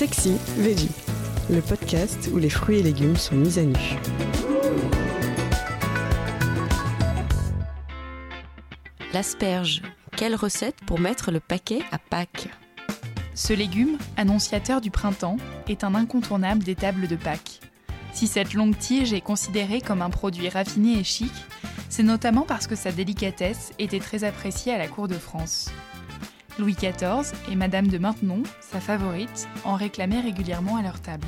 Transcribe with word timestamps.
Sexy 0.00 0.38
Veggie, 0.56 0.88
le 1.50 1.60
podcast 1.60 2.30
où 2.32 2.38
les 2.38 2.48
fruits 2.48 2.78
et 2.78 2.82
légumes 2.82 3.18
sont 3.18 3.34
mis 3.34 3.58
à 3.58 3.64
nu. 3.64 3.76
L'asperge. 9.12 9.82
Quelle 10.16 10.34
recette 10.36 10.76
pour 10.86 10.98
mettre 10.98 11.30
le 11.30 11.38
paquet 11.38 11.80
à 11.92 11.98
Pâques? 11.98 12.48
Ce 13.34 13.52
légume, 13.52 13.98
annonciateur 14.16 14.80
du 14.80 14.90
printemps, 14.90 15.36
est 15.68 15.84
un 15.84 15.94
incontournable 15.94 16.64
des 16.64 16.76
tables 16.76 17.06
de 17.06 17.16
Pâques. 17.16 17.60
Si 18.14 18.26
cette 18.26 18.54
longue 18.54 18.78
tige 18.78 19.12
est 19.12 19.20
considérée 19.20 19.82
comme 19.82 20.00
un 20.00 20.08
produit 20.08 20.48
raffiné 20.48 20.98
et 20.98 21.04
chic, 21.04 21.32
c'est 21.90 22.04
notamment 22.04 22.46
parce 22.48 22.66
que 22.66 22.74
sa 22.74 22.90
délicatesse 22.90 23.72
était 23.78 24.00
très 24.00 24.24
appréciée 24.24 24.72
à 24.72 24.78
la 24.78 24.88
cour 24.88 25.08
de 25.08 25.18
France. 25.18 25.70
Louis 26.60 26.74
XIV 26.74 27.32
et 27.50 27.56
Madame 27.56 27.88
de 27.88 27.96
Maintenon, 27.96 28.42
sa 28.60 28.80
favorite, 28.80 29.48
en 29.64 29.76
réclamaient 29.76 30.20
régulièrement 30.20 30.76
à 30.76 30.82
leur 30.82 31.00
table. 31.00 31.26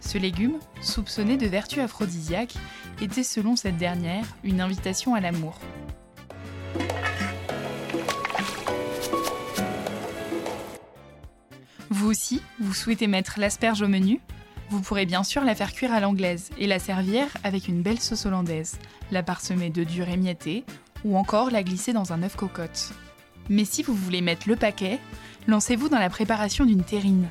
Ce 0.00 0.18
légume, 0.18 0.58
soupçonné 0.82 1.38
de 1.38 1.46
vertus 1.46 1.78
aphrodisiaques, 1.78 2.54
était 3.00 3.22
selon 3.22 3.56
cette 3.56 3.78
dernière 3.78 4.26
une 4.44 4.60
invitation 4.60 5.14
à 5.14 5.20
l'amour. 5.20 5.58
Vous 11.88 12.10
aussi, 12.10 12.42
vous 12.60 12.74
souhaitez 12.74 13.06
mettre 13.06 13.40
l'asperge 13.40 13.80
au 13.80 13.88
menu? 13.88 14.20
Vous 14.68 14.82
pourrez 14.82 15.06
bien 15.06 15.24
sûr 15.24 15.42
la 15.42 15.54
faire 15.54 15.72
cuire 15.72 15.94
à 15.94 16.00
l'anglaise 16.00 16.50
et 16.58 16.66
la 16.66 16.78
servir 16.78 17.24
avec 17.44 17.66
une 17.66 17.80
belle 17.80 17.98
sauce 17.98 18.26
hollandaise, 18.26 18.78
la 19.10 19.22
parsemer 19.22 19.70
de 19.70 19.84
dur 19.84 20.10
émietté 20.10 20.64
ou 21.02 21.16
encore 21.16 21.50
la 21.50 21.62
glisser 21.62 21.94
dans 21.94 22.12
un 22.12 22.22
œuf 22.22 22.36
cocotte. 22.36 22.92
Mais 23.50 23.64
si 23.64 23.82
vous 23.82 23.94
voulez 23.94 24.22
mettre 24.22 24.48
le 24.48 24.56
paquet, 24.56 25.00
lancez-vous 25.48 25.88
dans 25.88 25.98
la 25.98 26.08
préparation 26.08 26.64
d'une 26.64 26.84
terrine. 26.84 27.28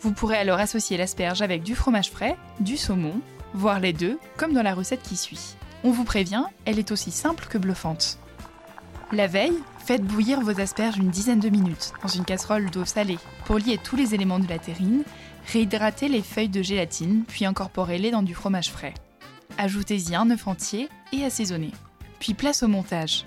Vous 0.00 0.12
pourrez 0.12 0.38
alors 0.38 0.60
associer 0.60 0.96
l'asperge 0.96 1.42
avec 1.42 1.64
du 1.64 1.74
fromage 1.74 2.10
frais, 2.10 2.36
du 2.60 2.76
saumon, 2.76 3.20
voire 3.52 3.80
les 3.80 3.92
deux, 3.92 4.18
comme 4.36 4.52
dans 4.52 4.62
la 4.62 4.74
recette 4.74 5.02
qui 5.02 5.16
suit. 5.16 5.56
On 5.82 5.90
vous 5.90 6.04
prévient, 6.04 6.44
elle 6.64 6.78
est 6.78 6.92
aussi 6.92 7.10
simple 7.10 7.46
que 7.46 7.58
bluffante. 7.58 8.18
La 9.10 9.26
veille, 9.26 9.58
faites 9.84 10.04
bouillir 10.04 10.40
vos 10.40 10.60
asperges 10.60 10.98
une 10.98 11.10
dizaine 11.10 11.40
de 11.40 11.48
minutes 11.48 11.92
dans 12.02 12.08
une 12.08 12.24
casserole 12.24 12.70
d'eau 12.70 12.84
salée 12.84 13.18
pour 13.44 13.58
lier 13.58 13.78
tous 13.82 13.96
les 13.96 14.14
éléments 14.14 14.38
de 14.38 14.48
la 14.48 14.58
terrine, 14.58 15.02
réhydratez 15.52 16.08
les 16.08 16.22
feuilles 16.22 16.48
de 16.48 16.62
gélatine 16.62 17.24
puis 17.26 17.44
incorporez-les 17.44 18.12
dans 18.12 18.22
du 18.22 18.34
fromage 18.34 18.70
frais. 18.70 18.94
Ajoutez-y 19.58 20.14
un 20.14 20.30
œuf 20.30 20.46
entier 20.46 20.88
et 21.12 21.24
assaisonnez. 21.24 21.72
Puis 22.20 22.34
place 22.34 22.62
au 22.62 22.68
montage. 22.68 23.26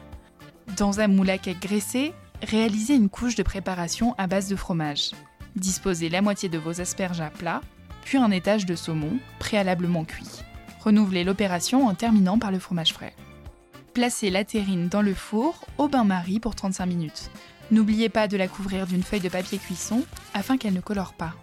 Dans 0.78 1.00
un 1.00 1.08
moule 1.08 1.30
à 1.30 1.38
cake 1.38 1.62
graissé, 1.62 2.14
réalisez 2.42 2.96
une 2.96 3.10
couche 3.10 3.36
de 3.36 3.44
préparation 3.44 4.16
à 4.18 4.28
base 4.28 4.48
de 4.48 4.56
fromage. 4.56 5.12
Disposez 5.56 6.10
la 6.10 6.22
moitié 6.22 6.50
de 6.50 6.58
vos 6.58 6.82
asperges 6.82 7.22
à 7.22 7.30
plat, 7.30 7.62
puis 8.04 8.18
un 8.18 8.32
étage 8.32 8.66
de 8.66 8.76
saumon 8.76 9.20
préalablement 9.40 10.06
cuit. 10.06 10.44
Renouvelez 10.80 11.24
l'opération 11.24 11.88
en 11.88 11.94
terminant 11.94 12.40
par 12.40 12.52
le 12.52 12.60
fromage 12.60 12.94
frais. 12.94 13.14
Placez 13.94 14.30
la 14.30 14.46
terrine 14.46 14.88
dans 14.88 15.02
le 15.02 15.14
four 15.14 15.66
au 15.78 15.88
bain-marie 15.88 16.40
pour 16.40 16.56
35 16.56 16.86
minutes. 16.86 17.32
N'oubliez 17.72 18.10
pas 18.10 18.28
de 18.28 18.38
la 18.38 18.48
couvrir 18.48 18.88
d'une 18.88 19.04
feuille 19.04 19.20
de 19.20 19.30
papier 19.30 19.58
cuisson 19.58 20.04
afin 20.34 20.58
qu'elle 20.58 20.74
ne 20.74 20.80
colore 20.80 21.14
pas. 21.14 21.34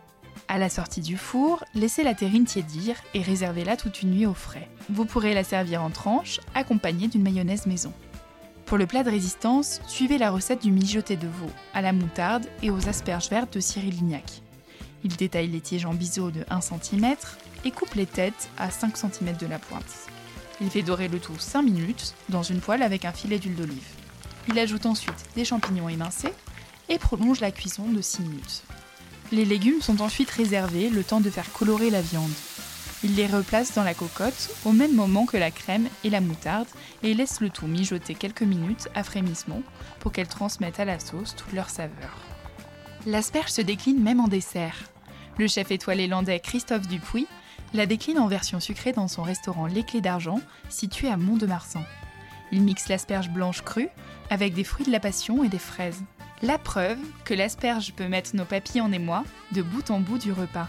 À 0.49 0.59
la 0.59 0.69
sortie 0.69 1.01
du 1.01 1.17
four, 1.17 1.65
laissez 1.75 2.05
la 2.05 2.15
terrine 2.15 2.45
tiédir 2.45 2.97
et 3.15 3.21
réservez-la 3.21 3.77
toute 3.77 4.03
une 4.03 4.13
nuit 4.13 4.27
au 4.27 4.35
frais. 4.35 4.69
Vous 4.89 5.05
pourrez 5.05 5.35
la 5.35 5.43
servir 5.43 5.83
en 5.83 5.91
tranches, 5.91 6.41
accompagnée 6.55 7.09
d'une 7.09 7.23
mayonnaise 7.23 7.67
maison. 7.67 7.93
Pour 8.67 8.79
le 8.79 8.87
plat 8.87 9.05
de 9.05 9.11
résistance, 9.11 9.81
suivez 9.87 10.19
la 10.19 10.33
recette 10.33 10.63
du 10.63 10.73
mijoté 10.73 11.17
de 11.17 11.29
veau 11.29 11.51
à 11.73 11.83
la 11.83 11.93
moutarde 11.93 12.47
et 12.65 12.71
aux 12.73 12.89
asperges 12.89 13.31
vertes 13.31 13.55
de 13.55 13.61
Cyril 13.61 13.95
Lignac. 13.95 14.43
Il 15.05 15.15
détaille 15.15 15.47
les 15.47 15.61
tiges 15.61 15.87
en 15.87 15.95
biseau 15.95 16.33
de 16.33 16.45
1 16.51 16.61
cm 16.61 17.15
et 17.65 17.71
coupe 17.71 17.95
les 17.95 18.07
têtes 18.07 18.51
à 18.59 18.73
5 18.73 18.97
cm 18.97 19.37
de 19.37 19.47
la 19.47 19.61
pointe. 19.61 20.09
Il 20.61 20.69
fait 20.69 20.83
dorer 20.83 21.07
le 21.07 21.21
tout 21.21 21.39
5 21.39 21.63
minutes 21.63 22.15
dans 22.29 22.43
une 22.43 22.59
poêle 22.59 22.83
avec 22.83 23.05
un 23.05 23.13
filet 23.13 23.39
d'huile 23.39 23.55
d'olive. 23.55 23.87
Il 24.49 24.59
ajoute 24.59 24.87
ensuite 24.87 25.27
des 25.37 25.45
champignons 25.45 25.89
émincés 25.89 26.33
et 26.89 26.99
prolonge 26.99 27.39
la 27.39 27.53
cuisson 27.53 27.89
de 27.89 28.03
6 28.03 28.23
minutes. 28.23 28.65
Les 29.31 29.45
légumes 29.45 29.81
sont 29.81 30.03
ensuite 30.03 30.31
réservés 30.31 30.89
le 30.89 31.05
temps 31.05 31.21
de 31.21 31.31
faire 31.31 31.53
colorer 31.53 31.91
la 31.91 32.03
viande. 32.03 32.33
Il 33.05 33.15
les 33.15 33.27
replace 33.27 33.75
dans 33.75 33.85
la 33.85 33.95
cocotte 33.95 34.51
au 34.65 34.73
même 34.73 34.95
moment 34.95 35.27
que 35.27 35.37
la 35.37 35.51
crème 35.51 35.89
et 36.03 36.11
la 36.11 36.21
moutarde 36.21 36.69
et 37.03 37.15
laisse 37.15 37.41
le 37.41 37.51
tout 37.51 37.67
mijoter 37.67 38.15
quelques 38.15 38.43
minutes 38.43 38.89
à 38.95 39.05
frémissement 39.05 39.63
pour 40.01 40.13
qu'elle 40.13 40.29
transmette 40.29 40.81
à 40.81 40.85
la 40.85 40.99
sauce 40.99 41.37
toute 41.37 41.53
leur 41.53 41.71
saveur. 41.71 42.17
L'asperge 43.05 43.51
se 43.51 43.63
décline 43.63 44.03
même 44.03 44.21
en 44.21 44.29
dessert. 44.29 44.77
Le 45.39 45.47
chef 45.47 45.71
étoilé 45.71 46.07
landais 46.07 46.41
Christophe 46.41 46.89
Dupuis 46.89 47.27
la 47.75 47.87
décline 47.87 48.19
en 48.19 48.27
version 48.27 48.61
sucrée 48.61 48.93
dans 48.93 49.09
son 49.09 49.23
restaurant 49.23 49.67
Les 49.67 49.83
Clés 49.83 50.01
d'Argent, 50.01 50.41
situé 50.69 51.09
à 51.09 51.17
Mont-de-Marsan. 51.17 51.85
Il 52.53 52.63
mixe 52.63 52.89
l'asperge 52.89 53.29
blanche 53.31 53.63
crue 53.63 53.89
avec 54.31 54.55
des 54.55 54.65
fruits 54.65 54.87
de 54.87 54.93
la 54.93 55.01
passion 55.01 55.45
et 55.45 55.49
des 55.49 55.59
fraises. 55.59 56.03
La 56.43 56.59
preuve 56.59 56.99
que 57.25 57.35
l'asperge 57.35 57.93
peut 57.93 58.09
mettre 58.09 58.37
nos 58.37 58.45
papilles 58.45 58.81
en 58.81 58.93
émoi 58.93 59.25
de 59.53 59.63
bout 59.63 59.91
en 59.91 60.01
bout 60.01 60.19
du 60.19 60.33
repas. 60.33 60.69